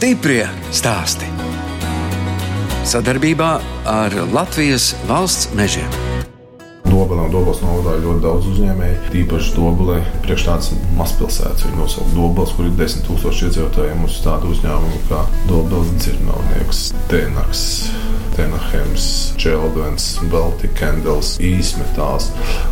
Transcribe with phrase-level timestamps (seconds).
[0.00, 1.26] Stiprie stāsti.
[2.88, 3.48] Sadarbībā
[3.84, 5.90] ar Latvijas valsts mežiem.
[6.86, 8.94] Dobelē un Dobelas novadā ir ļoti daudz uzņēmēju.
[9.12, 13.98] Tīpaši Dobelē, priekš tādas mazpilsētas, ir nosaukt Dobelas, kur ir 10 000 iedzīvotāji.
[14.00, 15.18] Mums ir tāda uzņēmuma kā
[15.50, 16.80] Dobelas dzirnavnieks,
[17.12, 17.64] Tenaks.
[18.38, 19.10] Tenahems,
[19.42, 22.30] Čeldens, Baltic Candles, īsmetāls,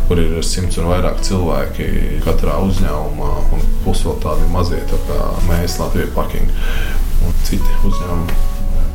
[0.09, 1.91] kur ir simts un vairāk cilvēki
[2.25, 5.19] katrā uzņēmumā, un plus vēl tādi mazie tā kā
[5.51, 6.49] mēs Latvijas parking
[7.25, 8.37] un citi uzņēmumi.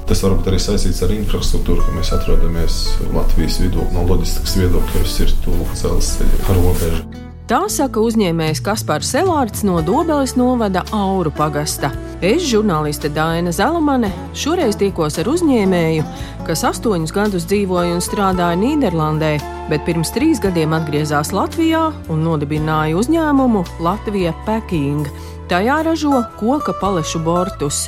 [0.04, 2.80] Tas varbūt arī saistīts ar infrastruktūru, ka mēs atrodamies
[3.14, 3.86] Latvijas vidū.
[3.94, 7.22] No loģistikas viedokļa tas ir tuvu dzelzceļa robežai.
[7.44, 11.90] Tā saka uzņēmējs Kaspars Selārds no Dobeles novada Auru pagasta.
[12.24, 16.06] Es, žurnāliste Dāna Zalamane, šoreiz tikos ar uzņēmēju,
[16.48, 19.34] kas astoņus gadus dzīvoja un strādāja Nīderlandē,
[19.68, 25.12] bet pirms trīs gadiem atgriezās Latvijā un nodibināja uzņēmumu Latvija Packing.
[25.52, 27.84] Tajā ražo koka palešu bortus.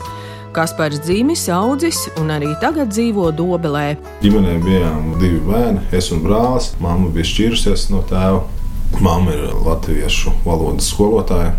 [0.57, 3.99] Kaspars dzīvis, audzis un arī tagad dzīvo Dobelē.
[4.23, 6.71] Ģimenē bijām divi bērni, es un brālis.
[6.81, 8.41] Māma bija šķīrusies no tēva.
[9.05, 11.53] Māma ir latviešu valodas skolotāja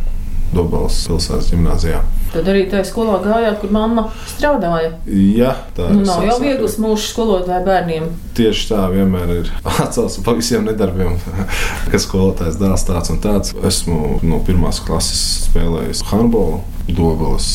[0.50, 2.02] Dobelas pilsētas gimnājā.
[2.34, 4.92] Tad arī tajā skolā gājāt, kur mamma strādāja.
[5.08, 8.10] Jā, tā nu, nav jau viegls mūžs skolotāja bērniem.
[8.38, 9.52] Tieši tā vienmēr ir
[9.86, 11.18] atcelts pa visiem nedarbiem,
[11.92, 13.56] kas skolotājs dara tāds un tāds.
[13.68, 17.48] Esmu no pirmās klases spēlējis handbolu Dobelas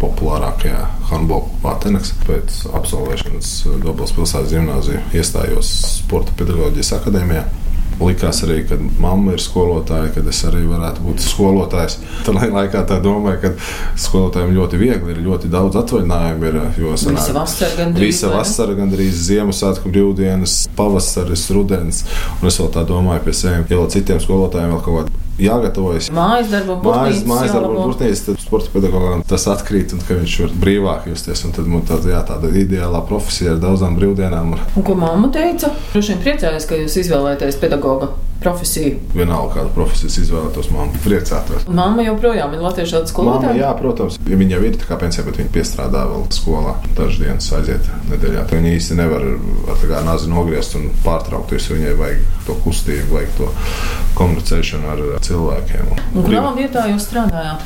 [0.00, 2.12] populārākajā handbola Latvijas.
[2.26, 3.52] Pēc absolvēšanas
[3.84, 7.46] Dobelas pilsētas gimnājā iestājos Sporta pedagoģijas akadēmijā.
[7.96, 11.98] Likās arī, ka mamma ir skolotāja, kad es arī varētu būt skolotājs.
[12.26, 13.52] Tad laikā tā domāju, ka
[14.06, 16.50] skolotājiem ļoti viegli ir ļoti daudz atvaļinājumu.
[16.50, 18.06] Ir, jo sanāk, visa vasara gandrīz.
[18.06, 22.02] Visa vasara gandrīz Ziemassvētku brīvdienas, pavasaris, rudens.
[22.40, 26.10] Un es vēl tā domāju pie sevis, ja citiem skolotājiem vēl kaut kādā jāgatavojas.
[26.14, 30.36] Mājas darba, mājas, mājas darba un būtnīs, tad sporta pedagogam tas atkrīt un ka viņš
[30.44, 31.44] var brīvāk justies.
[31.46, 34.56] Un tad mums tāda, jā, tāda ideālā profesija ar daudzām brīvdienām.
[34.76, 35.72] Un ko mamma teica?
[35.92, 38.98] Droši vien priecājās, ka jūs izvēlēties pedagoga profesiju.
[39.14, 41.66] Vienalga, kādu profesiju izvēlētos, man priecātos.
[41.68, 43.56] Mamma joprojām ir latviešu skolotāja.
[43.60, 46.76] Jā, protams, ja viņa jau ir tā kā pensija, bet viņa piestrādā vēl skolā.
[46.98, 48.44] Dažas dienas aiziet nedēļā.
[48.48, 49.24] Tā viņa īsti nevar
[49.76, 53.50] ar nazi nogriezt un pārtraukt, jo viņai vajag to kustību, vajag to
[54.18, 55.96] komunicēšanu ar cilvēkiem.
[56.14, 57.64] Un kurā vietā jūs strādājāt?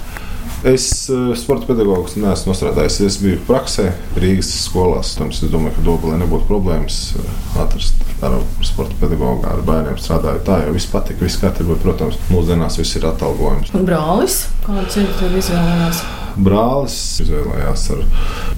[0.60, 2.98] Es uh, sporta pedagogs neesmu strādājis.
[3.06, 5.14] Es biju praksē Rīgas skolās.
[5.16, 7.30] Tāpēc es domāju, ka Dobelē nebūtu problēmas uh,
[7.62, 9.46] atrast darbu par sporta pedagogu.
[9.48, 11.76] Ar bērniem strādāju tā, jo viss patika, viss kārtībā.
[11.82, 13.72] Protams, mūsdienās viss ir atalgojums.
[13.88, 16.04] Brālis, kādu ceļu tev izvēlējās?
[16.40, 18.04] Brālis izvēlējās ar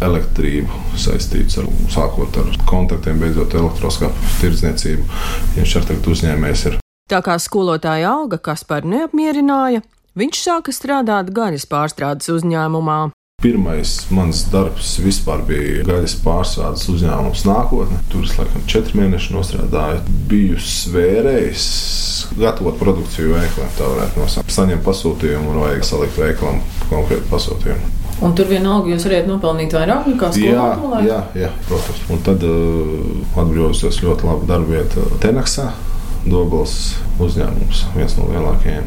[0.08, 5.08] elektrību saistīts ar sākot ar kontaktiem, beidzot elektroskāpu tirdzniecību.
[5.56, 6.78] Viņš ar tagad uzņēmējs ir.
[7.10, 12.98] Tā kā skolotāja alga Kaspar neapmierināja, Viņš sāka strādāt gaļas pārstrādes uzņēmumā.
[13.42, 17.98] Pirmais mans darbs vispār bija gaļas pārstrādes uzņēmums nākotnē.
[18.12, 20.04] Tur es laikam četri mēneši strādāju.
[20.30, 21.64] Biju svērējis,
[22.38, 24.54] gatavot produkciju veikliem, tā varētu nosaukt.
[24.54, 27.92] Saņemt pasūtījumu un vajag salikt veiklam konkrētu pasūtījumu.
[28.22, 30.66] Un tur vienalga jūs varētu nopelnīt vairāk nekā skolā?
[31.02, 32.02] Jā, jā, jā, protams.
[32.14, 35.72] Un tad uh, atbrīvojos ļoti labu darbu vietu Tenaksā,
[36.22, 36.76] Dobels
[37.18, 38.86] uzņēmums, viens no lielākajiem.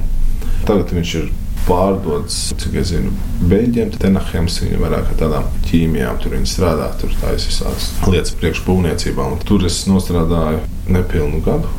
[0.63, 1.33] Tagad viņš ir
[1.65, 3.11] pārdodas, cik es zinu,
[3.49, 3.93] beigļiem.
[4.01, 9.27] Tenahems viņa vairāk ar tādām ķīmijām tur strādā, tur taisa visādas lietas priekšbūvniecībā.
[9.49, 11.71] Tur es nostrādāju nepilnu gadu.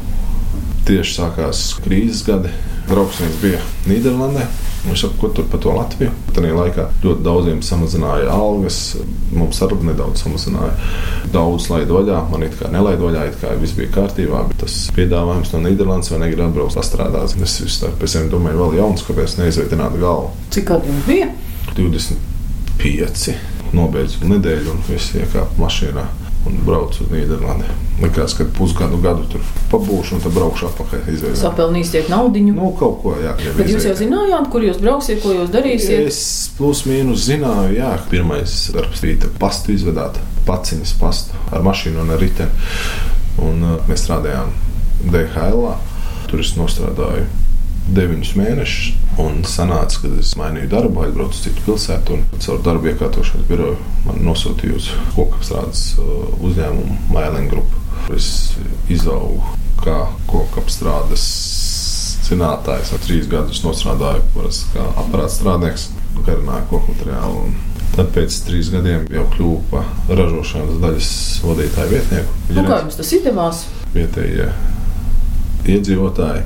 [0.86, 2.52] Tieši sākās krīzes gadi.
[2.86, 4.46] Draugs viens bija Nīderlandē.
[4.86, 6.12] Viņš saka, ko tur par to Latviju?
[6.36, 8.78] Tajā laikā ļoti daudziem samazināja algas,
[9.34, 10.74] mums arī nedaudz samazināja.
[11.34, 14.76] Daudz laidu vaļā, man it kā nelaidu vaļā, it kā viss bija kārtībā, bet tas
[14.96, 17.34] piedāvājums no Nīderlandes vai negrib atbraukt pastrādāt.
[17.42, 20.30] Es visu tam domāju, vēl jauns, kāpēc neizveicināt galvu.
[20.54, 21.32] Cik gadi jums bija?
[21.74, 23.34] 25.
[23.74, 26.06] Nobeidzu nedēļu un viss iekāpa mašīnā
[26.46, 27.68] un braucu uz Nīderlandi.
[28.02, 31.06] Likās, ka pusgadu gadu tur pabūšu un tad braukšu atpakaļ.
[31.14, 31.40] Izvēlēt.
[31.40, 32.42] Sapelnīsiet naudu.
[32.46, 33.32] Nu, kaut ko, jā.
[33.38, 33.72] Bet izvēlēt.
[33.74, 36.10] jūs jau zinājāt, kur jūs brauksiet, ko jūs darīsiet?
[36.10, 36.20] Es
[36.58, 37.94] plus mīnus zināju, jā.
[38.12, 42.68] Pirmais darbs bija pastu izvedāt, paciņas pastu ar mašīnu un ar riteni.
[43.46, 44.52] Un uh, mēs strādājām
[45.12, 45.66] DHL.
[46.26, 47.26] Tur es nostrādāju
[47.94, 49.02] deviņus mēnešus.
[49.22, 53.76] Un sanāca, kad es mainīju darbu, aizbraucu uz citu pilsētu un caur darbu iekārtošanas biroju
[54.04, 57.72] man nosūtīja uz kokapstrādes uh, uzņēmumu Mailing Group.
[58.12, 58.28] Es
[58.92, 61.24] izaugu kā kokapstrādes
[62.26, 62.92] zinātājs.
[63.06, 65.88] Trīs gadus strādāju kā aparāts strādnieks,
[66.26, 67.48] garināju koku materiālu.
[67.96, 71.10] Tad pēc trīs gadiem jau kļuvu par ražošanas daļas
[71.46, 72.40] vadītāju vietnieku.
[72.52, 73.62] Nu, kā jums tas izdevās?
[73.94, 74.50] Vietējie
[75.74, 76.42] iedzīvotāji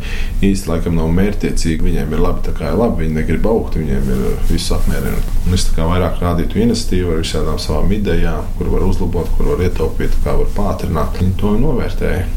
[0.51, 1.85] īsti laikam nav mērķtiecīgi.
[1.87, 5.23] Viņiem ir labi, tā kā ir labi, viņi negrib augt, viņiem ir viss apmierina.
[5.47, 9.53] Un es tā kā vairāk rādītu iniciatīvu ar visādām savām idejām, kur var uzlabot, kur
[9.55, 11.19] var ietaupīt, kā var pātrināt.
[11.21, 12.29] Viņi to novērtēja.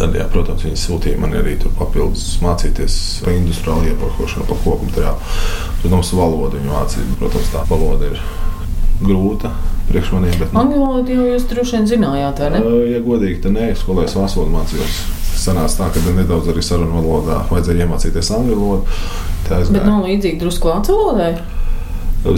[0.00, 2.94] Tad, jā, protams, viņi sūtīja man arī papildus mācīties
[3.24, 5.34] par industriālu iepakošanu, par koku materiālu.
[5.82, 7.18] Protams, valodu viņi mācīja.
[7.20, 8.22] Protams, tā valoda ir
[9.02, 9.52] grūta
[9.90, 10.36] priekš maniem.
[10.38, 12.60] Bet, nu, Angļu valodu jau jūs droši vien zinājāt, vai ne?
[12.94, 15.00] Ja godīgi, tad nē, skolēs vācu mācījos.
[15.40, 18.98] Sanāca tā, ka nedaudz arī sarunu valodā vajadzēja iemācīties angļu valodu.
[19.50, 21.32] Bet nav līdzīgi drusku vācu valodai?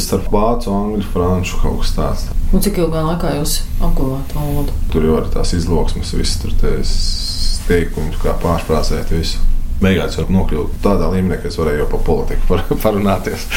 [0.01, 2.29] Starp vācu, angļu, franču kaut kas tāds.
[2.53, 4.75] Un cik ilgā laikā jūs apguvāt valodu?
[4.93, 6.55] Tur jau ir tās izloksmes, visas tur
[7.67, 9.43] teikumus, kā pārspēlēt visu.
[9.83, 13.49] Beigās var nokļūt tādā līmenī, ka es varēju jau par politiku par, parunāties.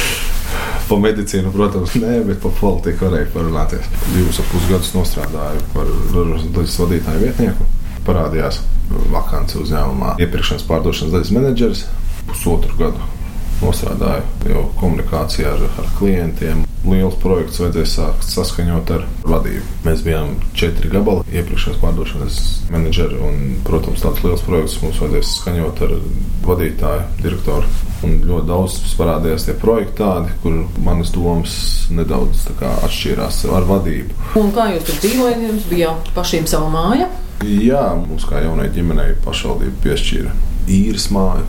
[0.90, 3.90] par medicīnu, protams, nē, bet par politiku varēju parunāties.
[4.14, 7.68] Divus ap pusgadus nostrādāju par daļas vadītāju vietnieku.
[8.10, 8.60] Parādījās
[9.14, 11.86] vakants uzņēmumā, iepirkšanas pārdošanas daļas menedžeris
[12.26, 13.10] pusotru gadu
[13.60, 16.64] nostrādāju jau komunikācijā ar, ar klientiem.
[16.80, 19.74] Liels projekts vajadzēja sākt saskaņot ar vadību.
[19.84, 22.38] Mēs bijām četri gabali, iepirkšanas pārdošanas
[22.72, 25.94] menedžeri, un, protams, tāds liels projekts mums vajadzēja saskaņot ar
[26.48, 27.72] vadītāju, direktoru.
[28.08, 31.56] Un ļoti daudz parādījās tie projekti, tādi, kur manas domas
[31.92, 34.16] nedaudz atšķīrās ar vadību.
[34.40, 35.50] Un kā jūs tur dzīvojat?
[35.50, 37.12] Jums bija pašiem sava māja?
[37.40, 40.34] Jā, mums kā jaunai ģimenei pašvaldība piešķīra
[40.70, 41.46] īres māju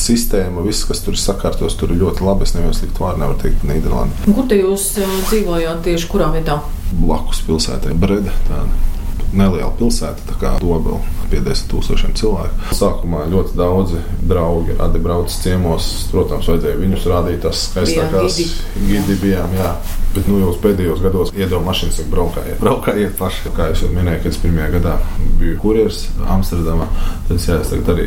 [0.00, 2.46] sistēma, viss, kas tur ir sakārtos, tur ir ļoti labi.
[2.46, 4.34] Es nevienu sliktu vārdu nevaru teikt par Nīderlandi.
[4.34, 6.58] Kur te jūs dzīvojāt tieši kurā vietā?
[6.98, 8.34] Blakus pilsētai Breda.
[8.48, 8.66] Tāda
[9.34, 11.00] neliela pilsēta, kā Dobela,
[11.34, 12.70] 50 tūkstošiem cilvēku.
[12.78, 15.90] Sākumā ļoti daudzi draugi radi brauc ciemos.
[16.12, 18.40] Protams, vajadzēja viņus rādīt tās skaistākās
[18.88, 19.54] gidi bijām.
[19.58, 19.74] Jā.
[20.14, 23.50] Bet nu, jau pēdējos gados iedod mašīnas, ka braukājiet, braukājiet paši.
[23.56, 24.92] Kā jau minēju, kad es pirmajā gadā
[25.40, 26.86] biju kurjeris Amsterdamā,
[27.26, 28.06] tad es, jā, es tagad arī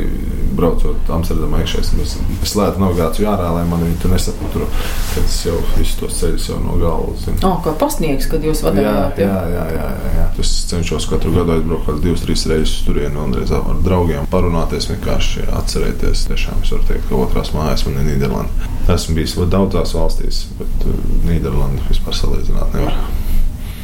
[0.56, 1.83] braucot Amsterdamā iekšā.
[1.83, 2.15] Es,
[2.45, 4.69] es lētu navigāciju ārā, lai man viņi tur nesaputuru.
[5.12, 7.41] Tad es jau visus tos ceļus jau no galvas zinu.
[7.50, 9.19] Oh, kā pasniegs, kad jūs vadījāt?
[9.19, 10.27] Jā, jā, jā, jā, jā.
[10.44, 14.90] Es cenšos katru gadu aizbraukt kaut divas, trīs reizes turienu un reiz ar draugiem parunāties,
[14.92, 16.25] vienkārši atcerēties.
[16.31, 18.74] Tiešām es varu teikt, ka otrās mājas man ir Nīderlanda.
[18.94, 23.00] Esmu bijis daudzās valstīs, bet uh, Nīderlanda vispār salīdzināt nevar.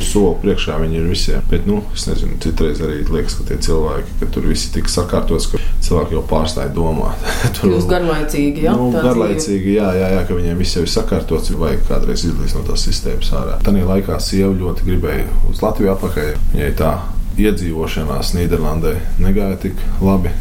[0.04, 1.44] Soli priekšā viņi ir visiem.
[1.50, 5.48] Bet, nu, es nezinu, citreiz arī liekas, ka tie cilvēki, ka tur viss tik sakārtots,
[5.52, 7.24] ka cilvēki jau pārstāja domāt.
[7.56, 8.76] tur jūs garlaicīgi, jā?
[8.80, 12.66] Nu, garlaicīgi, jā, jā, jā, ka viņiem viss jau ir sakārtots, vai kādreiz izlīst no
[12.68, 13.58] tās sistēmas ārā.
[13.64, 16.34] Tanī laikā sieva ļoti gribēja uz Latviju atpakaļ.
[16.54, 16.94] Viņai tā
[17.40, 20.34] iedzīvošanās Nīderlandē negāja tik labi.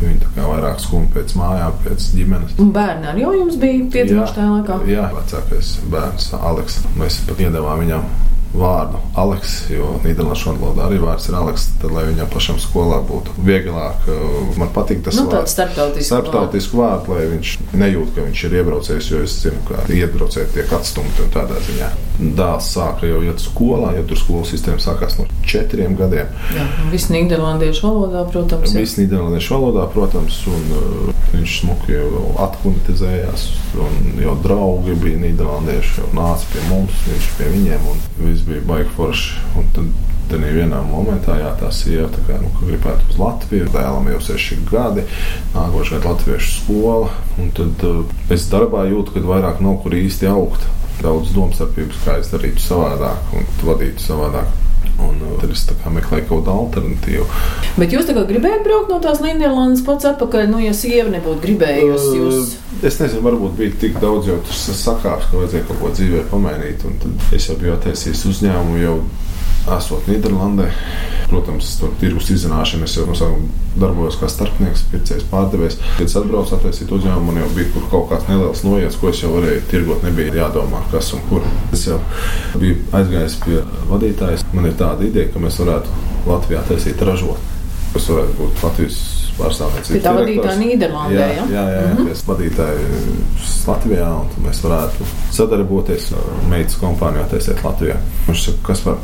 [0.00, 2.56] Viņa tā kā vairāk skumja pēc mājām, pēc ģimenes.
[2.62, 4.78] Un bērni arī jau jums bija piedzimuši tajā laikā?
[4.88, 6.78] Jā, vecākais bērns Aleks.
[6.96, 8.06] Mēs pat iedavām viņam
[8.54, 11.66] vārdu Aleks, jo Nīderlandiešu valodā arī vārds ir Aleks.
[11.80, 15.54] Tad, lai viņam pašam skolā būtu vieglāk, uh, man patīk tas nu, vārds.
[15.54, 20.54] Starptautisku, starptautisku vārdu, lai viņš nejūt, ka viņš ir iebraucējis, jo es zinu, ka iebraucēji
[20.56, 21.90] tiek atstumti un tādā ziņā.
[22.20, 26.34] Dēls sāka jau iet skolā, jo tur skolas sistēma sākās no četriem gadiem.
[26.56, 28.74] Jā, viss Nīderlandiešu valodā, protams.
[28.76, 33.46] Viss Nīderlandiešu valodā, protams, un uh, viņš smuki jau atklimatizējās,
[33.80, 37.88] un jau draugi bija Nīderlandieši, jau nāca pie mums, viņš pie viņiem.
[37.90, 38.02] Un,
[38.40, 39.36] viss bija baigi forši.
[39.56, 39.84] Un tad
[40.30, 43.66] tad vienā momentā, jā, tā sieva tā kā, nu, gribētu uz Latviju.
[43.74, 45.02] Dēlam jau seši gadi,
[45.56, 47.10] nākošais gada latviešu skola.
[47.56, 50.68] Tad uh, es darbā jūtu, ka vairāk nav kur īsti augt.
[51.00, 54.69] Daudz domstarpības, kā es darītu savādāk un vadītu savādāk.
[55.06, 57.26] Un uh, tad es meklēju kaut kādu alternatīvu.
[57.80, 62.12] Bet jūs gribējāt braukt no tās Nīderlandes pats atpakaļ, nu, ja sieva nebūtu gribējusi.
[62.18, 62.54] Jūs...
[62.56, 66.26] Uh, es nezinu, varbūt bija tik daudz jau tas sakāps, ka vajadzēja kaut ko dzīvē
[66.32, 66.84] pamainīt.
[66.88, 68.98] Un tad es jau biju attaisījis uzņēmumu jau
[69.78, 70.70] esot Nīderlandē.
[71.60, 72.86] Protams, tur tirgus izzināšana.
[72.88, 73.50] Es jau no sākuma
[73.80, 75.76] darbojos kā starpnieks, pircējs, pārdevējs.
[75.98, 79.34] Kad es atbraucu attaisīt uzņēmumu, man jau bija kaut kāds neliels noiets, ko es jau
[79.34, 80.00] varēju tirgot.
[80.06, 81.44] Nebija jādomā, kas un kur.
[81.76, 82.00] Es jau
[82.56, 83.60] biju aizgājis pie
[83.92, 84.46] vadītājas.
[84.56, 86.00] Man ir tāda ideja, ka mēs varētu
[86.30, 87.52] Latvijā taisīt ražot.
[87.92, 88.98] Tas varētu būt Latvijas
[89.36, 90.02] pārstāvniecības.
[90.04, 91.20] Tā vadītāja Nīderlandē.
[91.20, 92.26] Jā, jā, jā, jā mm -hmm.
[92.32, 92.88] vadītāji
[93.68, 97.96] Latvijā, un mēs varētu sadarboties ar meitas kompāniju attīstīt Latvijā.
[98.28, 99.00] Viņš saka, kas var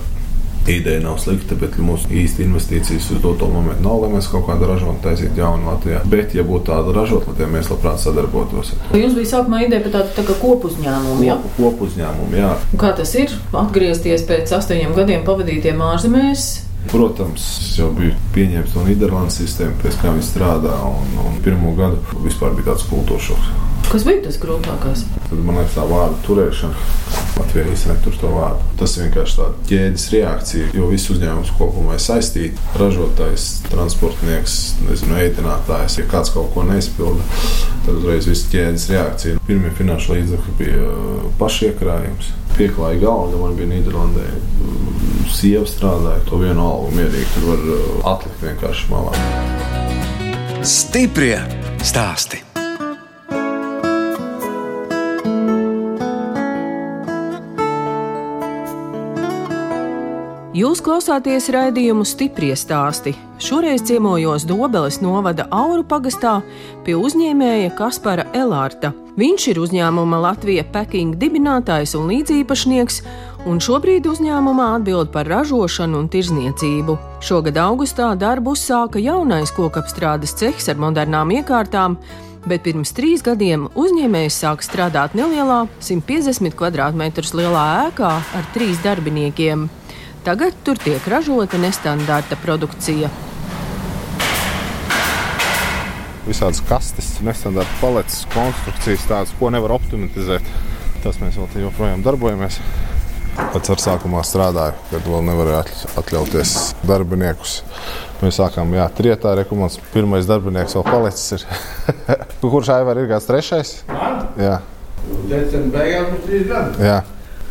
[0.68, 4.68] ideja nav slikta, bet mūsu īsti investīcijas uz doto momentu nav, lai mēs kaut kādu
[4.70, 6.02] ražotni taisītu jaunu Latvijā.
[6.10, 8.74] Bet, ja būtu tāda ražotne, mēs labprāt sadarbotos.
[8.96, 11.26] Jums bija sākumā ideja par tādu tā kopu uzņēmumu.
[11.26, 12.38] Jā, kopu uzņēmumu.
[12.40, 12.52] Jā.
[12.80, 13.34] Kā tas ir?
[13.56, 16.48] Atgriezties pēc astoņiem gadiem pavadītiem ārzemēs.
[16.86, 17.44] Protams,
[17.74, 20.76] jau biju pieņemts no Nīderlandes sistēmas, pēc kā viņi strādā.
[20.86, 23.54] Un, un pirmo gadu vispār bija tāds kultūras šoks.
[23.86, 25.04] Kas bija tas grūtākais?
[25.28, 27.05] Tad man liekas, tā vārda turēšana
[27.36, 28.68] Latvijā īstenībā tur to vārdu.
[28.80, 32.62] Tas vienkārši tāds ķēdes reakcija, jo viss uzņēmums kopumā ir saistīts.
[32.80, 37.26] Ražotājs, transportnieks, nezinu, ēdinātājs, ja kāds kaut ko neizpilda,
[37.84, 39.42] tad uzreiz viss ķēdes reakcija.
[39.48, 42.32] Pirmie finanšu līdzekļi bija uh, pašiekrājums.
[42.56, 44.26] Pieklājīga alga man bija Nīderlandē.
[45.36, 47.28] Sieva strādāja to vienu algu mierīgi.
[47.36, 49.14] Tur var uh, atlikt vienkārši malā.
[50.66, 51.38] Stiprie
[51.84, 52.45] stāsti.
[60.56, 63.10] Jūs klausāties raidījumu stipri stāstī.
[63.44, 66.38] Šoreiz ciemojos Dobeles novada Auru pagastā
[66.86, 68.94] pie uzņēmēja Kaspara Elārta.
[69.20, 73.02] Viņš ir uzņēmuma Latvija Peking dibinātājs un līdzīpašnieks,
[73.44, 76.96] un šobrīd uzņēmumā atbild par ražošanu un tirzniecību.
[77.20, 82.00] Šogad augustā darbu uzsāka jaunais kokapstrādes cehs ar modernām iekārtām,
[82.48, 89.68] bet pirms trīs gadiem uzņēmējs sāk strādāt nelielā, 150 km2 lielā ēkā ar trīs darbiniekiem.
[90.26, 93.06] Tagad tur tiek ražota nestandarta produkcija.
[96.26, 100.50] Visādas kastes, nestandarta paletes, konstrukcijas, tādas, ko nevar optimizēt.
[101.04, 102.58] Tas mēs vēl joprojām darbojamies.
[103.38, 106.58] Pats ar sākumā strādāju, kad vēl nevarēja atļauties
[106.90, 107.60] darbiniekus.
[108.18, 109.90] Mēs sākām, jā, trietā rekomendācijas.
[109.94, 111.46] Pirmais darbinieks vēl palicis.
[112.42, 113.76] Kurš aivar ir kāds trešais?
[114.42, 114.56] Jā.
[115.30, 116.90] Decembrī beigās mums trīs gadi.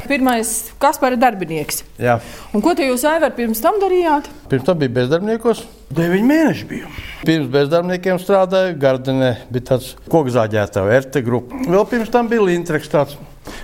[0.05, 1.81] Pirmais, kas par darbinieks?
[2.01, 2.19] Jā.
[2.53, 4.29] Un ko te jūs, Aivar, pirms tam darījāt?
[4.51, 5.63] Pirms tam bija bezdarbniekos.
[5.95, 6.89] Deviņi mēneši biju.
[7.25, 11.61] Pirms bezdarbniekiem strādāju Gardenē, bija tāds kokzāģētāja, RT grupa.
[11.65, 13.17] Vēl pirms tam bija Lintreks tāds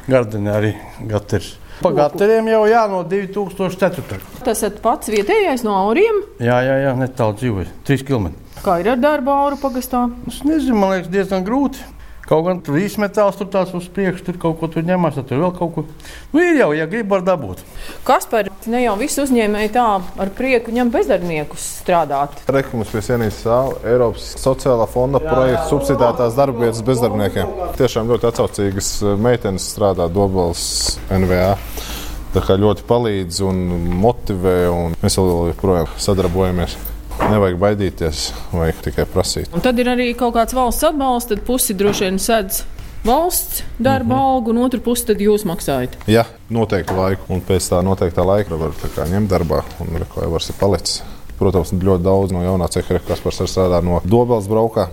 [0.10, 0.76] Gardenē arī
[1.10, 1.56] gaters.
[1.82, 4.20] Pa gateriem jau jā, no 2004.
[4.46, 6.20] Tas esat pats vietējais no auriem.
[6.38, 7.72] Jā, jā, jā netālu dzīvoju.
[7.90, 8.28] 3 km.
[8.62, 10.04] Kā ir ar darbu auru pagastā?
[10.30, 11.82] Es nezinu, man liekas, diezgan grūti.
[12.32, 15.50] Kaut gan tur izmetāls, tur tāds uz priekšu, tur kaut ko tur ņemās, tur vēl
[15.58, 15.82] kaut ko.
[16.32, 17.60] Nu, ir jau, ja grib, var dabūt.
[18.08, 22.38] Kas par ne jau visu uzņēmēju tā ar prieku ņem bezdarbniekus strādāt?
[22.56, 27.52] Rekums pie sienijas sāla Eiropas sociālā fonda projekta subsidētās darbvietas bezdarbniekiem.
[27.82, 30.64] Tiešām ļoti atsaucīgas meitenes strādā Dobelas
[31.12, 31.58] NVA.
[32.32, 33.60] Tā kā ļoti palīdz un
[34.06, 36.80] motivē, un mēs vēl joprojām sadarbojamies.
[37.20, 39.50] Nevajag baidīties, vajag tikai prasīt.
[39.56, 42.64] Un tad ir arī kaut kāds valsts atbalsts, tad pusi droši vien sedz
[43.06, 44.24] valsts darba mm -hmm.
[44.24, 45.98] algu, un otru pusi tad jūs maksājat.
[46.08, 48.72] Jā, noteikti laiku, un pēc tā noteiktā laika var
[49.12, 51.04] ņemt darbā, un ko jau var palicis.
[51.40, 54.88] Protams, ļoti daudz no jaunā ceha, kas par strādā no Dobelas braukā.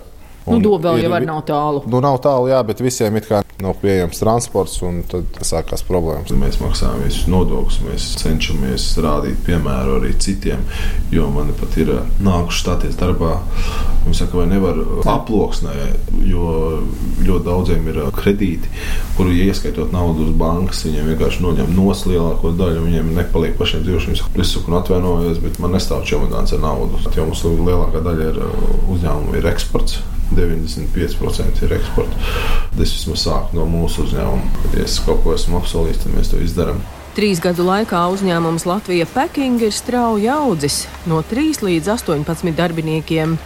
[0.47, 1.83] Nu, Dobela jau nav tālu.
[1.87, 6.31] Nu, nav tālu, jā, bet visiem it kā nav pieejams transports, un tad sākās problēmas.
[6.38, 10.61] Mēs maksājam visus nodokļus, mēs cenšamies rādīt piemēru arī citiem,
[11.11, 11.91] jo man pat ir
[12.23, 13.33] nākuši stāties darbā.
[14.05, 14.79] Viņi saka, vai nevar
[15.11, 15.75] aploksnē,
[16.31, 16.53] jo
[17.19, 18.71] ļoti daudziem ir kredīti,
[19.17, 24.23] kuru ieskaitot naudu uz bankas, viņiem vienkārši noņem nos lielāko daļu, viņiem nepaliek pašiem dzīvošanas.
[24.38, 28.41] Es saku, atvainojos, bet man nestāv čemodāns ar naudu, jo mums lielākā daļa ir
[28.95, 29.99] uzņēmumu ir eksports.
[30.35, 32.21] 95% ir eksporta.
[32.77, 34.71] Es vismaz sāku no mūsu uzņēmuma.
[34.77, 36.81] Ja es kaut ko esmu apsolījis, tad mēs to izdarām.
[37.19, 43.39] Trīs gadu laikā uzņēmums Latvija Peking ir strauji audzis no 3 līdz 18 darbiniekiem.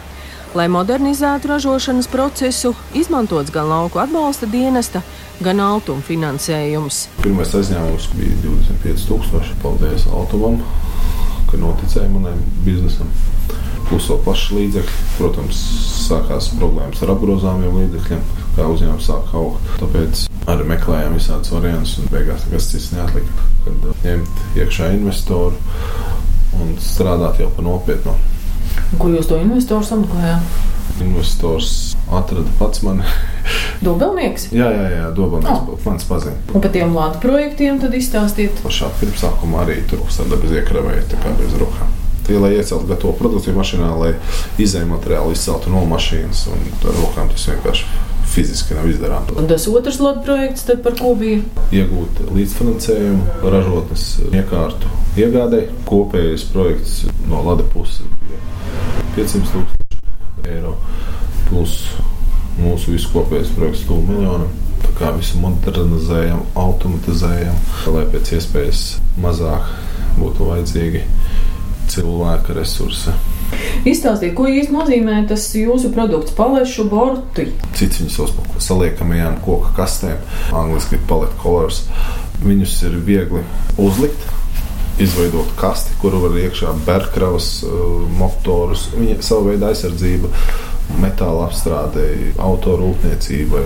[0.53, 5.01] Lai modernizētu ražošanas procesu, izmantots gan lauku atbalsta dienesta,
[5.41, 7.07] gan altuma finansējums.
[7.23, 9.55] Pirmais aizņēmums bija 25,000.
[9.63, 10.59] Paldies Altumam,
[11.49, 12.35] ka noticēja manai
[12.67, 13.09] biznesam
[13.87, 15.01] plus vēl paši līdzekļi.
[15.17, 15.63] Protams,
[16.13, 18.21] sākās problēmas ar apgrozāmiem līdzekļiem,
[18.57, 19.71] kā uzņēmums sāk augt.
[19.81, 23.47] Tāpēc arī meklējām visādus variantus, un beigās nekas cits neatlika.
[23.63, 25.57] Kad uh, ņemt iekšā investoru
[26.61, 28.13] un strādāt jau par nopietnu.
[28.99, 30.61] Ko jūs to investoru sameklējāt?
[31.01, 33.07] Investors atrada pats mani.
[33.85, 34.51] Dobelnieks?
[34.53, 35.81] jā, jā, jā Dobelnieks oh.
[35.87, 36.37] mans pazina.
[36.53, 38.61] Un par tiem lātu projektiem tad izstāstiet?
[38.65, 42.02] Pašā pirmsākumā arī tur bez iekravēja, tā kā bez rokām.
[42.23, 44.13] Tie, lai ieceltu gatavo produkciju mašīnā, lai
[44.63, 46.45] izējuma materiālu izceltu no mašīnas.
[46.53, 47.87] Un ar rokām tas vienkārši
[48.33, 49.33] fiziski nav izdarāms.
[49.37, 51.41] Un tas otrs logs projekts, par ko bija?
[51.75, 54.89] Iegūt līdzfinansējumu, ražotnes iekārtu
[55.19, 55.65] iegādē.
[55.89, 58.01] Kopējais projekts no Lada puses-
[59.15, 60.75] 500 tūkstoši eiro.
[61.49, 61.77] Plus
[62.57, 64.49] mūsu viskopējais projekts- 2 miljonu.
[64.83, 67.55] Tā kā visu modernizējam, automatizējam,
[67.87, 68.81] lai pēc iespējas
[69.21, 69.69] mazāk
[70.19, 71.03] būtu vajadzīgi
[71.93, 73.13] cilvēka resursi.
[73.87, 77.49] Izstāstiet, ko īsti nozīmē tas jūsu produkts, palešu borti.
[77.77, 80.21] Cits viņus par saliekamajām koku kastēm,
[80.55, 81.83] angļuiski palette colors.
[82.43, 83.43] Viņus ir viegli
[83.81, 84.31] uzlikt.
[85.01, 88.91] Izveidot kasti, kuru var iekšā bērkravas, uh, motorus.
[88.93, 90.29] Viņa ir sava veida aizsardzība
[91.01, 93.63] metāla apstrādei, autorūpniecībai,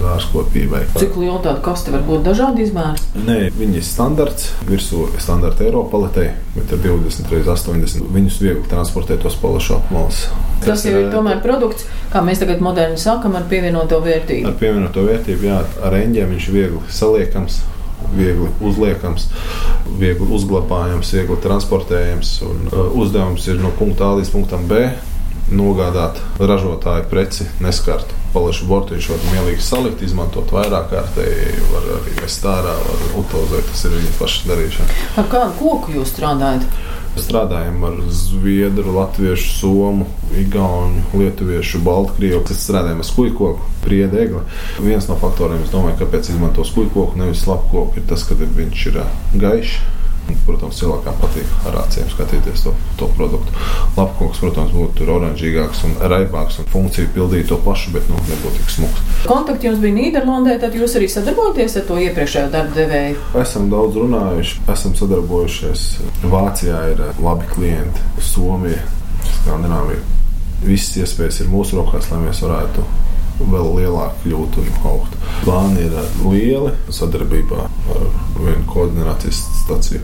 [0.00, 0.82] dārzkopībai.
[0.96, 3.02] Cik liela tāda kaste var būt dažādi izmēri?
[3.26, 8.40] Nē, viņi ir standarts, virsū ir standarta Eiropa paletē, bet ar 20 x 80 viņus
[8.42, 10.24] viegli transportēt uz palašu apmales.
[10.62, 14.48] Tas jau ir tomēr produkts, kā mēs tagad moderni sakam, ar pievienoto vērtību.
[14.48, 17.62] Ar pievienoto vērtību, jā, ar eņģiem viņš ir viegli saliekams,
[18.12, 19.28] viegli uzliekams,
[19.98, 22.34] viegli uzglabājams, viegli transportējams.
[22.46, 24.86] Un, uh, uzdevums ir no punkta A līdz punktam B
[25.56, 28.18] nogādāt ražotāju preci neskartu.
[28.32, 33.68] Palašu bortiņš var mielīgi salikt, izmantot vairāk kārtēji, var arī vest ārā, var utilizēt.
[33.68, 34.98] Tas ir viņa paša darīšana.
[35.20, 36.66] Ar kādu koku jūs strādājat?
[37.12, 40.06] Strādājam ar zviedru, latviešu, somu,
[40.40, 42.40] igaunu, lietuviešu, baltkrievu.
[42.48, 44.44] Mēs strādājam ar skūjkoku, priedēgli.
[44.80, 49.02] Viens no faktoriem, domāju, kāpēc izmanto skūjkoku, nevis lapkoku, ir tas, ka viņš ir
[49.44, 49.82] gaišs
[50.42, 53.52] Protams, cilvēkam patīk ar acīm skatīties to, to produktu.
[53.94, 58.72] Lapkoks, protams, būtu oranžīgāks un raibāks un funkcija pildītu to pašu, bet nu, nebūtu tik
[58.74, 59.04] smuks.
[59.28, 63.20] Kontakti jums bija Nīderlandē, tad jūs arī sadarbojaties ar to iepriekšējo darba devēju?
[63.42, 65.86] Esam daudz runājuši, esam sadarbojušies.
[66.32, 68.82] Vācijā ir labi klienti, Somija,
[69.38, 70.02] Skandināvija.
[70.66, 72.86] Visas iespējas ir mūsu rokās, lai mēs varētu
[73.40, 75.16] vēl lielāka kļūt un augt.
[75.42, 77.64] Plāni ir lieli sadarbībā
[77.96, 78.06] ar
[78.38, 80.02] vienu koordinācijas staciju,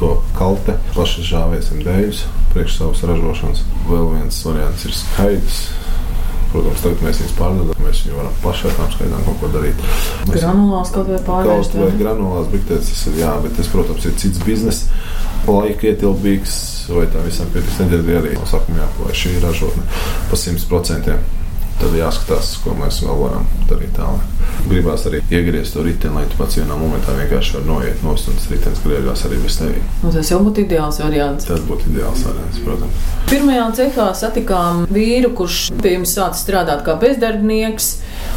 [0.00, 3.64] to kalte, paši žāvēsim dēļus priekš savas ražošanas.
[3.88, 5.58] Vēl viens variants ir skaidrs.
[6.46, 9.82] Protams, tagad mēs viņus pārdodam, mēs viņu varam paši ar tām skaidrām kaut ko darīt.
[10.30, 11.74] Mēs granulās kaut vai pārvērst.
[11.74, 14.84] Kaut vai granulās, biktēs, tas ir jā, bet tas, protams, ir cits biznes,
[15.44, 16.54] laika ietilpīgs,
[16.96, 18.36] vai tā visam pietiks nedēļa arī.
[18.48, 19.84] Sakam, jā, vai šī ražotne
[20.30, 21.18] pa 100%
[21.80, 24.32] tad jāskatās, ko mēs vēl varam darīt tālāk.
[24.66, 28.48] Gribās arī iegriezt to riteni, lai tu pats vienā momentā vienkārši var noiet no tas
[28.50, 29.90] ritenis griežās arī bez tevis.
[30.02, 31.46] Nu, tas jau būtu ideāls variants.
[31.48, 33.04] Tas būtu ideāls variants, protams.
[33.30, 37.92] Pirmajā cehā satikām vīru, kurš pie jums sācis strādāt kā bezdarbnieks.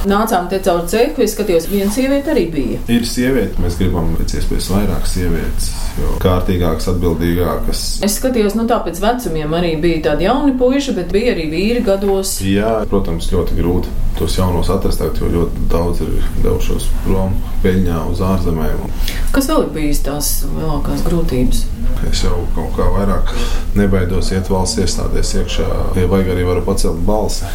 [0.10, 2.80] Nācām te caur cehu, es skatījos, viena sieviete arī bija.
[2.92, 7.82] Ir sieviete, mēs gribam pēc iespējas vairāk sievietes, jo kārtīgākas, atbildīgākas.
[8.08, 11.84] Es skatījos, nu tā pēc vecumiem arī bija tādi jauni puiši, bet bija arī vīri
[11.84, 12.38] gados.
[12.46, 18.24] Jā, protams, ļoti grūti tos jaunos atrast, jo ļoti daudz ir devušos prom peļņā uz
[18.24, 18.88] ārzemēm.
[19.36, 21.66] Kas vēl ir bijis tās lielākās grūtības?
[22.10, 23.32] Es jau kaut kā vairāk
[23.80, 25.68] nebaidos iet valsts iestādēs iekšā,
[26.00, 27.48] ja vajag arī varu pacelt balsi.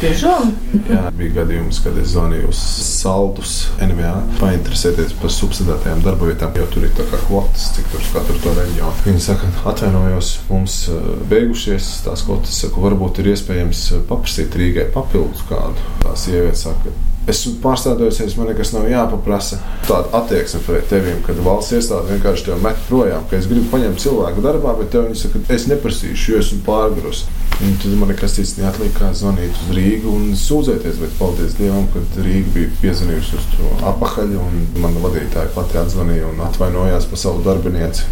[0.00, 0.54] Tiešām?
[0.88, 3.50] Jā, bija gadījums, kad es zvanīju uz Saldus
[3.84, 8.38] NVA, painteresēties par subsidētajām darba vietām, jo tur ir tā kā kvotas, cik tur katru
[8.40, 9.04] to reģionu.
[9.04, 14.88] Viņi saka, atvainojos, mums eh, beigušies tās kvotas, saku, varbūt ir iespējams eh, paprasīt Rīgai
[14.94, 15.84] papildus kādu.
[16.00, 16.94] Tā sieviete saka,
[17.30, 19.60] esmu pārstādojusies, man nekas nav jāpaprasa.
[19.88, 24.02] Tāda attieksme pret tevi, kad valsts iestāde vienkārši te met projām, ka es gribu paņemt
[24.02, 27.24] cilvēku darbā, bet tev viņi saka, es neprasīšu, jo esmu pārgrus.
[27.60, 31.84] Un tad man nekas cits neatlika, kā zvanīt uz Rīgu un sūdzēties, bet paldies Dievam,
[31.92, 37.20] ka Rīga bija piezvanījusi uz to apakaļ, un mana vadītāja pati atzvanīja un atvainojās par
[37.20, 38.08] savu darbinieci.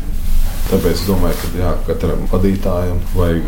[0.68, 3.46] Tāpēc es domāju, ka jā, katram vadītājam vajag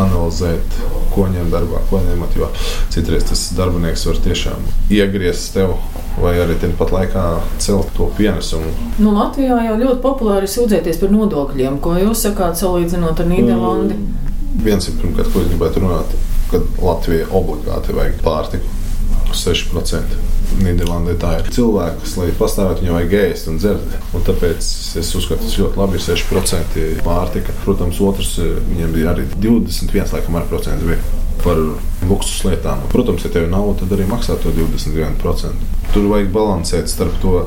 [0.00, 0.78] analizēt,
[1.12, 2.38] ko ņemt darbā, ko neņemt.
[2.38, 2.48] Jo
[2.92, 5.76] citreiz tas darbinieks var tiešām iegriezt tev.
[6.16, 7.22] Vai arī tāpat laikā
[7.64, 8.72] celt to pienesumu.
[9.00, 11.78] Nu, Latvijā jau ļoti populāri sūdzēties par nodokļiem.
[11.84, 13.96] Ko jūs sakāt, salīdzinot ar Nīderlandi?
[13.96, 14.34] Mm,
[14.66, 16.12] viens ir pirmkārt, ko es gribētu runāt,
[16.52, 20.20] kad Latvijai obligāti vajag pārtiku 6%.
[20.60, 21.50] Nīderlandē tā ir.
[21.54, 23.96] Cilvēks, lai pastāvētu, viņam vajag ēst un dzert.
[24.12, 24.68] Un tāpēc
[25.00, 27.56] es uzskatu, tas ļoti labi ir 6% pārtika.
[27.64, 31.00] Protams, otrs viņiem bija arī 21% bija
[31.42, 31.58] par
[32.06, 32.84] luksus lietām.
[32.92, 35.70] Protams, ja tev nav, tad arī maksā to 21%.
[35.92, 37.42] Tur vajag balansēt starp to,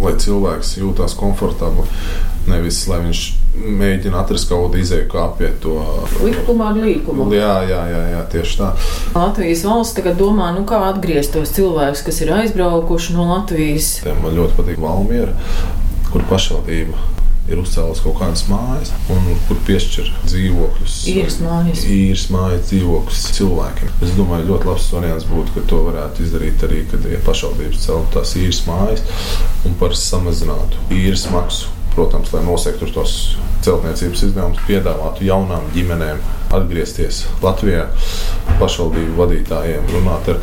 [0.00, 1.86] lai cilvēks jūtas komfortabli,
[2.48, 3.22] nevis lai viņš
[3.60, 5.76] mēģina atrast kaut kādu izēju, kā apiet to
[6.22, 7.26] likumu ar līkumu.
[7.34, 8.72] Jā, jā, jā, jā, tieši tā.
[9.16, 13.96] Latvijas valsts tagad domā, nu, kā atgriezt tos cilvēkus, kas ir aizbraukuši no Latvijas.
[14.22, 15.34] Man ļoti patīk Valmiera,
[16.12, 20.98] kur pašvaldība ir uzcēlus kaut kādas mājas, un kur piešķir dzīvokļus.
[21.14, 21.84] Īres mājas.
[21.88, 23.92] Īres mājas dzīvokļus cilvēkiem.
[24.06, 28.16] Es domāju, ļoti labs variants būtu, ka to varētu izdarīt arī, kad ja pašvaldības celtu
[28.18, 29.04] tās īres mājas
[29.66, 33.14] un par samazinātu īres maksu protams, lai nosektu tos
[33.64, 36.22] celtniecības izdevumus, piedāvātu jaunām ģimenēm
[36.56, 37.88] atgriezties Latvijā,
[38.62, 40.40] pašvaldību vadītājiem, runāt ar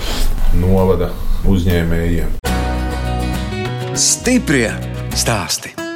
[0.59, 1.11] novada
[1.47, 2.37] uzņēmējiem.
[3.97, 4.69] Stiprie
[5.17, 5.86] stāsti!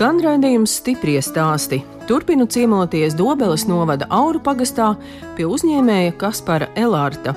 [0.00, 1.82] Skan raidījums stipri stāsti.
[2.08, 4.94] Turpinu ciemoties Dobeles novada Auru pagastā
[5.36, 7.34] pie uzņēmēja Kaspara Elārta.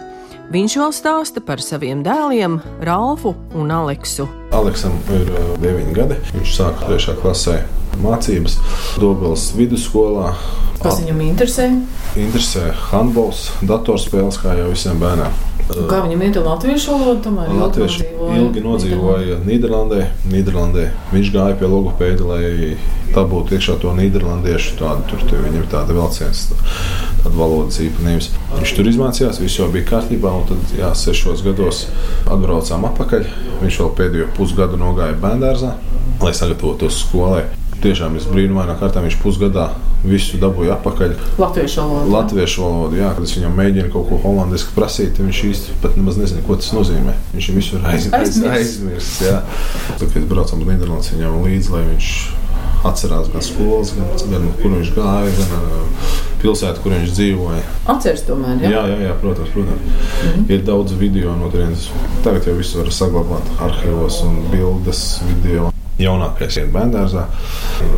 [0.55, 4.29] Viņš vēl stāsta par saviem dēliem, Ralfu un Aleksu.
[4.55, 5.27] Aleksam ir
[5.59, 6.23] 9 uh, gadi.
[6.37, 7.19] Viņš sāka 3.
[7.19, 7.59] klasē
[8.01, 8.59] mācības
[9.01, 10.33] Dobelas vidusskolā.
[10.83, 11.69] Kas viņam interesē?
[12.19, 15.41] Interesē handbols, datorspēles, kā jau visiem bērniem.
[15.63, 17.31] Kā viņam iet ar latviešu valodu?
[17.55, 20.01] Latvieši nodzīvoja ilgi nodzīvoja Nīderlandē.
[20.27, 20.89] Nīderlandē.
[21.13, 22.75] Viņš gāja pie logopēda, lai
[23.15, 24.75] dabūtu iekšā to nīderlandiešu.
[24.81, 26.43] Tādu, tur tur viņam ir tāda vilciens,
[27.23, 28.29] tāda valodas īpatnības.
[28.57, 30.35] Viņš tur izmācījās, viss jau bija kārtībā.
[30.51, 31.85] Tad, jā, sešos gados
[32.27, 33.27] atbraucām atpakaļ.
[33.63, 35.77] Viņš vēl pēdējo pusgadu nogāja bērngārzā,
[36.19, 37.45] lai sagatavotos skolai.
[37.83, 39.65] Tiešām es brīnumainā kārtā viņš pusgadā
[40.07, 41.15] visu dabūja atpakaļ.
[41.39, 42.11] Latviešu valodu.
[42.13, 46.19] Latviešu valodu, jā, kad es viņam mēģinu kaut ko holandiski prasīt, viņš īsti pat nemaz
[46.19, 47.15] nezina, ko tas nozīmē.
[47.33, 49.19] Viņš jau visur aiz, aiz, Aizmirsis.
[49.27, 49.41] jā.
[49.99, 52.13] Tad, kad braucam uz Nīderlandes, viņam līdzi, lai viņš
[52.87, 57.61] atcerās gan skolas, gan, gan kur viņš gāja, gan uh, pilsētu, kur viņš dzīvoja.
[57.91, 58.73] Atceries tomēr, jā?
[58.77, 59.83] Jā, jā, jā protams, protams.
[59.83, 60.49] Mm -hmm.
[60.55, 61.89] Ir daudz video no turienes.
[62.23, 65.71] Tagad jau visu var saglabāt arhīvos un bildes, video.
[66.01, 67.27] Jaunākais ir bērngārzā.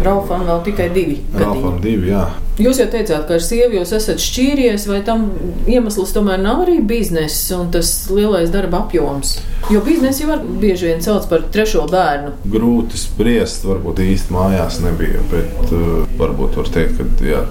[0.03, 1.21] Ralfam vēl tikai divi.
[1.31, 1.79] Gadiņi.
[1.84, 2.25] divi, jā.
[2.60, 5.25] Jūs jau teicāt, ka ar sievu jūs esat šķīries, vai tam
[5.67, 9.38] iemesls tomēr nav arī bizness un tas lielais darba apjoms?
[9.71, 12.36] Jo biznesu jau bieži vien sauc par trešo bērnu.
[12.51, 17.43] Grūti spriest, varbūt īsti mājās nebija, bet uh, varbūt var teikt, ka jā,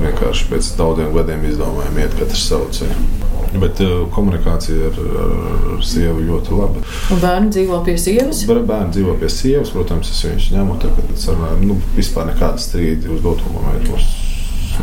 [0.00, 3.29] vienkārši pēc daudziem gadiem izdomājām iet katrs savu ceļu.
[3.58, 5.30] Bet uh, komunikācija ar, ar,
[5.74, 6.82] ar sievu ļoti laba.
[7.10, 8.44] Un bērni dzīvo pie sievas.
[8.46, 10.76] Bērni dzīvo pie sievas, protams, es viņus ņemu.
[10.84, 13.98] Tagad sarunājam, nu, vispār nekāda strīda uz doto momentu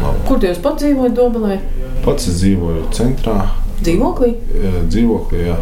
[0.01, 0.19] nav.
[0.27, 1.59] Kur jūs pats dzīvojat Dobelē?
[2.05, 3.37] Pats dzīvoju centrā,
[3.77, 4.33] Dzīvoklī?
[4.57, 5.43] eh, dzīvoklī.
[5.47, 5.57] Jā.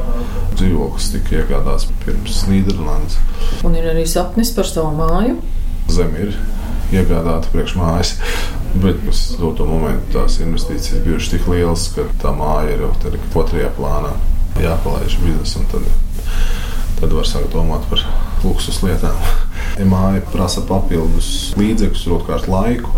[0.55, 3.17] Dzīvoklis tika iegādāts pirms Nīderlandes.
[3.67, 5.35] Un ir arī sapnis par savu māju.
[5.91, 6.37] Zeme ir
[7.01, 8.15] iegādāta priekš mājas.
[8.75, 12.91] Bet uz to momentu tās investīcijas bijušas tik lielas, ka tā māja ir jau
[13.41, 14.11] otrajā plānā.
[14.59, 15.87] Jāpalaiž biznesa, tad,
[16.99, 18.03] tad var sākt domāt par
[18.43, 19.15] luksus lietām.
[19.75, 21.27] Ja māja prasa papildus
[21.59, 22.93] līdzekļus, otrkārt laiku,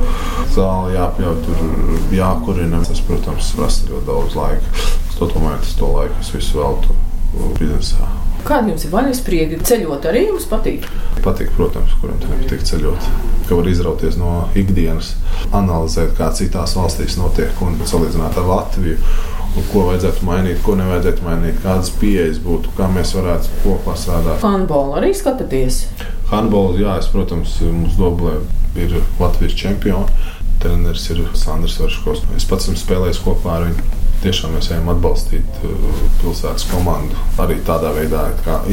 [0.53, 2.83] zāle jāpļauj, tur jākurina.
[2.85, 4.85] Tas, protams, prasa ļoti daudz laika.
[5.09, 6.97] Uz to momentu es to laiku es visu veltu
[7.57, 8.11] biznesā.
[8.47, 9.57] Kāda jums ir vaļaspriega?
[9.67, 10.85] Ceļot arī jums patīk?
[11.19, 13.09] Patīk, protams, kuram te nepatīk ceļot.
[13.49, 15.09] Ka var izrauties no ikdienas,
[15.55, 18.95] analizēt, kā citās valstīs notiek un salīdzināt ar Latviju.
[19.73, 24.39] Ko vajadzētu mainīt, ko nevajadzētu mainīt, kādas pieejas būtu, kā mēs varētu kopā strādāt.
[24.45, 25.83] Handbolu arī skatāties.
[26.31, 28.37] Handbols, jā, es, protams, mums Doblē
[28.79, 30.27] ir Latvijas čempioni.
[30.63, 32.23] Treneris ir Sandrs Verškovs.
[32.37, 34.06] Es pats esmu spēlējis kopā ar viņu.
[34.23, 37.17] Tiešām mēs ejam atbalstīt uh, pilsētas komandu.
[37.43, 38.23] Arī tādā veidā,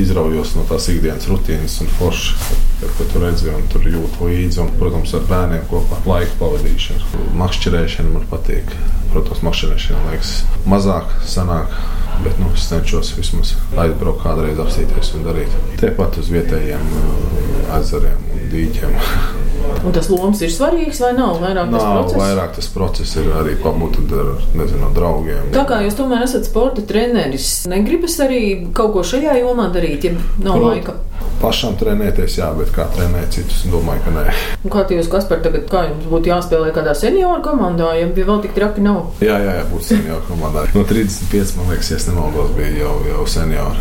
[0.01, 2.37] izraujos no tās ikdienas rutīnas un forši,
[2.81, 4.63] kad, kad tu redzi un tur jūti līdzi.
[4.65, 7.23] Un, protams, ar bērniem kopā laika pavadīšana.
[7.43, 8.73] Makšķerēšana man patīk.
[9.13, 10.35] Protams, makšķerēšana liekas
[10.71, 11.77] mazāk, sanāk.
[12.25, 15.57] Bet nu, es cenšos vismaz aizbraukt kādreiz, apstīties un darīt.
[15.83, 19.01] Tepat uz vietējiem uh, ezeriem un dīķiem.
[19.85, 21.41] Un tas lomas ir svarīgs vai nav?
[21.43, 22.19] Vairāk tas Nav process.
[22.21, 25.51] vairāk tas process ir arī pabūt ar nezinu, draugiem.
[25.55, 30.13] Tā kā jūs tomēr esat sporta treneris, negribas arī kaut ko šajā jomā darīt, ja
[30.45, 30.95] nav Prot- laika.
[31.41, 34.25] Pašam trenēties, jā, bet kā trenēt citus, domāju, ka nē.
[34.65, 38.43] Un kā jūs, Kaspar, tagad, kā jums būtu jāspēlē kādā senioru komandā, ja bija vēl
[38.47, 39.11] tik traki nav?
[39.21, 40.65] Jā, jā, jā būs senioru komandā.
[40.75, 43.79] No 35, man liekas, ja es nemaldos, bija jau, jau seniori.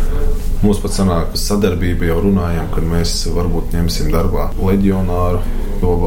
[0.64, 5.42] Mums pat sanāk sadarbība, jau runājam, kad mēs varbūt ņemsim darbā leģionāru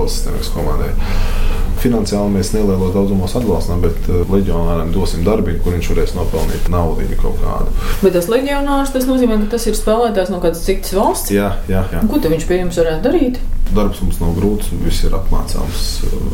[0.10, 0.90] sistēmas komandai.
[1.82, 7.06] Finansiāli mēs nelielos daudzumos atbalstām, bet eh, leģionāram dosim darbu, kur viņš varēs nopelnīt naudu
[7.22, 7.76] kaut kādu.
[8.02, 11.34] Bet tas leģionārs, tas nozīmē, ka tas ir spēlētājs no kādas citas valsts.
[11.34, 12.02] Jā, jā, jā.
[12.10, 13.40] Ko viņš pie jums varētu darīt?
[13.76, 15.82] Darbs mums nav grūts, viss ir apmācāms.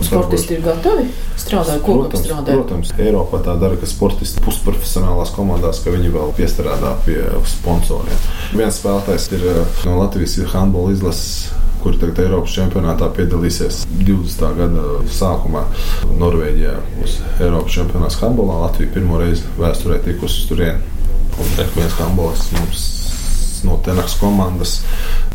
[0.05, 1.07] Sportisti ir gatavi
[1.39, 2.51] strādāt, kopā Protams, strādāt.
[2.53, 7.17] protams, Eiropā tā dara, ka sportisti pusprofesionālās komandās, ka viņi vēl piestrādā pie
[7.55, 8.21] sponsoriem.
[8.53, 11.49] Viens spēlētājs ir eh, no Latvijas handbola izlases.
[11.83, 14.43] Kur tagad Eiropas čempionātā piedalīsies 20.
[14.55, 15.65] gada sākumā
[16.15, 18.61] Norvēģijā uz Eiropas čempionāta handbolā.
[18.61, 20.93] Latvija pirmo reizi vēsturē tikusi uz turieni.
[21.35, 22.85] Un te viens handbolists mums
[23.67, 24.77] no Tenaks komandas,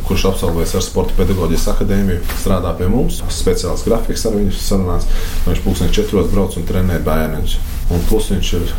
[0.08, 3.20] kurš absolvēs ar Sporta pedagoģijas akadēmiju, strādā pie mums.
[3.34, 5.08] Speciāls grafiks ar viņu sarunāts.
[5.44, 7.60] Viņš pūksteni četros brauc un trenē bērniņus.
[7.92, 8.72] Un plus viņš ir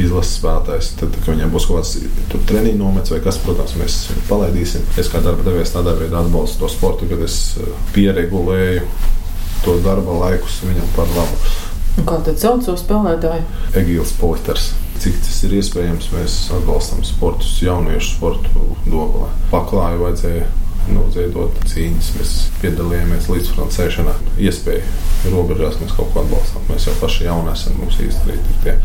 [0.00, 0.92] izlases spēlētājs.
[1.00, 4.86] Tad, kad viņam būs kaut kāds treniņš nomets vai kas, protams, mēs viņu palaidīsim.
[5.00, 8.86] Es kā darba devējs tādā veidā atbalstu to sportu, kad es eh, pieregulēju
[9.62, 11.52] to darba laikus viņam par labu.
[12.00, 13.44] Un Kā tad sauc savu spēlētāju?
[13.78, 14.72] Egīls Poiters.
[15.02, 19.28] Cik tas ir iespējams, mēs atbalstam sportus, jauniešu sportu dobalē.
[19.50, 20.46] Paklāju vajadzēja
[20.90, 24.14] noziedot cīņas, mēs piedalījāmies līdzfrancēšanā.
[24.42, 26.64] Iespēju robežās mēs kaut ko atbalstām.
[26.70, 28.76] Mēs jau paši jauni esam, mums īsti ir tie.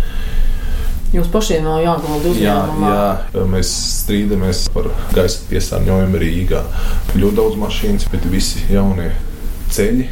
[1.15, 2.89] Jums pašiem vēl jāgulda Jā, uzņēmumā.
[2.91, 3.69] jā, mēs
[4.03, 6.63] strīdamies par gaisa piesārņojumu Rīgā.
[7.15, 9.13] Ļoti daudz mašīnas, bet visi jaunie
[9.71, 10.09] ceļi,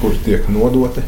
[0.00, 1.02] kur tiek nodoti.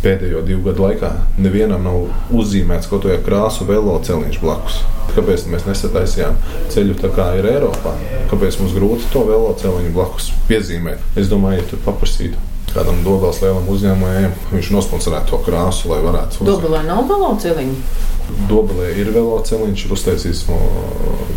[0.00, 1.10] Pēdējo divu gadu laikā
[1.44, 4.78] nevienam nav uzzīmēts kaut kāda krāsa veloceliņš blakus.
[5.16, 6.38] Kāpēc mēs nesataisījām
[6.72, 7.92] ceļu tā kā ir Eiropā?
[8.30, 11.02] Kāpēc mums grūti to veloceliņu blakus piezīmēt?
[11.20, 12.38] Es domāju, ja tur paprasītu
[12.74, 16.46] kādam dobels lielam uzņēmējam, viņš nosponsorētu to krāsu, lai varētu.
[16.46, 17.76] Dobelē nav veloceliņu.
[18.50, 20.58] Dobelē ir veloceliņš, ir uztaisīts no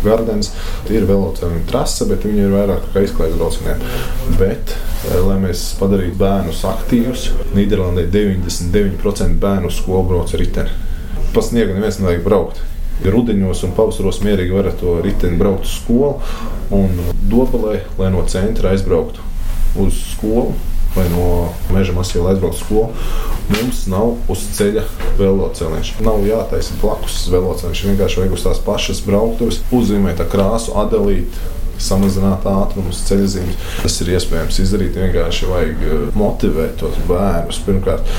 [0.04, 0.52] Gardens.
[0.92, 3.82] Ir veloceliņa trase, bet viņi ir vairāk kā izklaides braucieniem.
[4.38, 4.76] Bet,
[5.08, 10.70] eh, lai mēs padarītu bērnus aktīvus, Nīderlandē 99% bērnu skolu brauc ar riteni.
[11.34, 12.62] Pa sniegu neviens nevajag braukt.
[13.04, 16.20] Rudenos un pavasaros mierīgi varat to riteni braukt uz skolu
[16.70, 16.94] un
[17.26, 19.18] dobelē, lai no centra aizbrauktu
[19.82, 20.54] uz skolu
[20.94, 21.26] vai no
[21.74, 22.88] meža masīva aizbraukt uz skolu.
[23.50, 24.84] Mums nav uz ceļa
[25.18, 25.92] veloceliņš.
[26.06, 27.84] Nav jātaisa blakus veloceliņš.
[27.90, 31.38] Vienkārši vajag uz tās pašas brauktuves uzzīmēt krāsu, atdalīt
[31.84, 33.68] samazināt ātrumus, ceļzīmes.
[33.82, 34.98] Tas ir iespējams izdarīt.
[34.98, 37.60] Vienkārši vajag eh, motivēt tos bērnus.
[37.64, 38.10] Pirmkārt,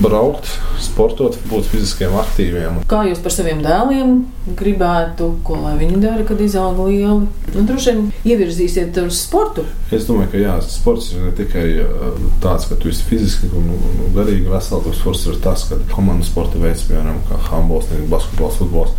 [0.00, 0.48] braukt,
[0.82, 2.80] sportot, būt fiziskiem aktīviem.
[2.90, 4.20] Kā jūs par saviem dēliem
[4.58, 7.28] gribētu, ko lai viņi dara, kad izaug lieli?
[7.54, 9.64] Nu, droši vien ievirzīsiet uz sportu.
[9.94, 13.72] Es domāju, ka jā, sports ir ne tikai eh, tāds, ka tu esi fiziski un,
[14.16, 14.92] garīgi vesels.
[15.00, 18.94] Sports ir tas, ka komandu sporta veids, piemēram, kā handbols, basketbols, futbols,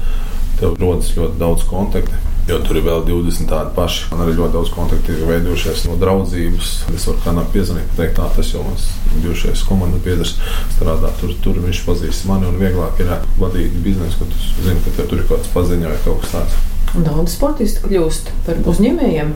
[0.60, 4.08] tev rodas ļoti daudz kontaktu Jo tur ir vēl 20 tādi paši.
[4.12, 6.72] Man arī ļoti daudz kontaktu ir veidojušies no draudzības.
[6.96, 10.34] Es varu kādam piezvanīt, pateikt, tā tas jau mans bijušais komandas biedrs
[10.74, 11.14] strādā.
[11.22, 15.12] Tur, tur viņš pazīst mani un vieglāk ir vadīt biznesu, ka tu zini, ka tev
[15.12, 16.60] tur ir kaut kāds paziņa vai kaut kas tāds.
[16.92, 19.34] Daudz sportistu kļūst par uzņēmējiem.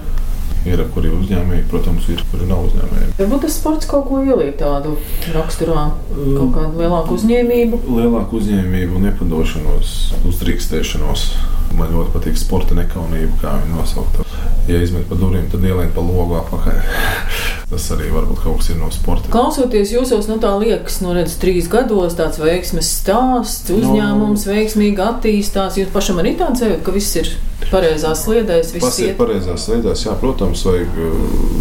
[0.65, 3.11] Ir kuri uzņēmēji, protams, ir kuri nav uzņēmēji.
[3.19, 4.95] Varbūt tas sports kaut ko ieliek tādu
[5.35, 7.83] raksturā, kaut kādu lielāku uzņēmību.
[7.99, 9.93] Lielāku uzņēmību, nepadošanos,
[10.25, 11.27] uzdrīkstēšanos
[11.75, 14.21] Man ļoti patīk sporta nekaunība, kā viņi nosaukt.
[14.65, 16.79] Ja izmet pa durvīm, tad ieliek pa logu apakaļ.
[17.71, 19.29] Tas arī varbūt kaut kas ir no sporta.
[19.33, 24.53] Klausoties jūsos, nu tā liekas, nu redz, trīs gados tāds veiksmes stāsts, nu, uzņēmums no,
[24.53, 25.79] veiksmīgi attīstās.
[25.81, 27.33] Jūs pašam arī tāds jūtat, ka viss ir
[27.71, 30.05] pareizās sliedēs, viss ir pareizās sliedēs.
[30.07, 31.15] Jā, protams, vajag uh,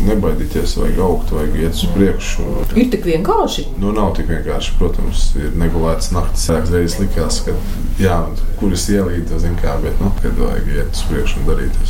[0.09, 2.47] nebaidīties, vajag augt, vajag iet uz priekšu.
[2.75, 3.67] Ir tik vienkārši?
[3.83, 4.77] Nu, nav tik vienkārši.
[4.81, 6.47] Protams, ir negulēts naktis.
[6.49, 7.55] Sāks reizes likās, ka
[8.01, 8.19] jā,
[8.61, 11.81] kuras ielīd, zin kā, bet nu, kad vajag iet uz priekšu un darīt.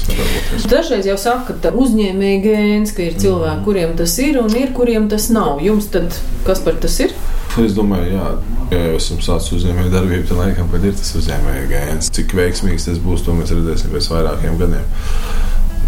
[0.70, 3.64] Dažreiz jau saka, ka uzņēmēji gēns, ka ir cilvēki, mm.
[3.66, 5.62] kuriem tas ir un ir, kuriem tas nav.
[5.64, 6.14] Jums tad
[6.46, 7.14] kas par tas ir?
[7.62, 8.28] Es domāju, jā,
[8.72, 12.88] ja jau esam sācis uzņēmēju darbību, tad laikam, kad ir tas uzņēmēju gēns, cik veiksmīgs
[12.88, 14.88] tas būs, to mēs redzēsim pēc vairākiem gadiem.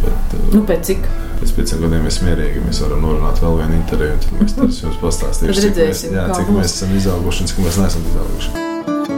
[0.04, 1.10] Bet, nu, pēc cik?
[1.40, 5.58] Pēc pieciem gadiem mēs mierīgi mēs varam norunāt vēl vienu interviju, tad mēs jums pastāstīsim,
[5.66, 9.15] cik, mēs, jā, cik mēs esam izauguši un cik mēs neesam izauguši.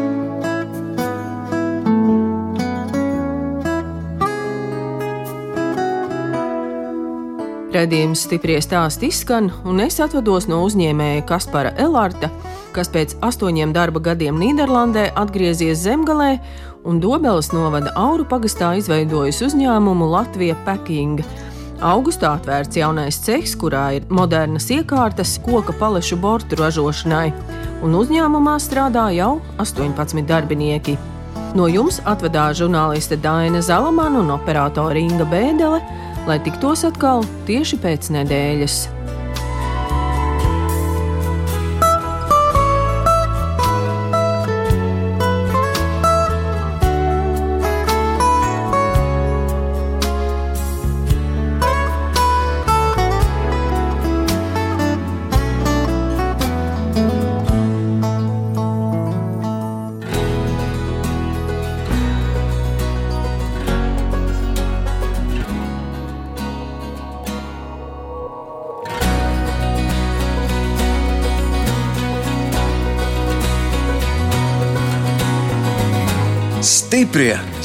[7.79, 12.27] Radījums stipri stāst izskan, un es atvados no uzņēmēja Kaspara Elārta,
[12.75, 16.33] kas pēc astoņiem darba gadiem Nīderlandē atgriezies zemgalē
[16.89, 21.23] un Dobeles novada Auru pagastā izveidojis uzņēmumu Latvija Packing.
[21.79, 27.29] Augustā atvērts jaunais cehs, kurā ir modernas iekārtas koka palešu bortu ražošanai,
[27.87, 30.97] un uzņēmumā strādā jau 18 darbinieki.
[31.55, 38.11] No jums atvedās žurnāliste Daina Zalamana un operātore Inga Bēdele lai tiktos atkal tieši pēc
[38.13, 38.83] nedēļas.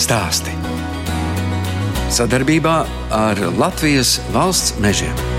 [0.04, 0.54] Stāsti.
[2.14, 2.82] Sadarbībā
[3.16, 5.33] ar Latvijas valsts mežiem.